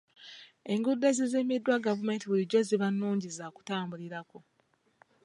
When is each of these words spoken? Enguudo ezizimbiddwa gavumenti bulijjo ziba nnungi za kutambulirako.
Enguudo 0.73 1.03
ezizimbiddwa 1.11 1.83
gavumenti 1.87 2.25
bulijjo 2.27 2.59
ziba 2.67 2.87
nnungi 2.93 3.29
za 3.37 3.45
kutambulirako. 3.55 4.37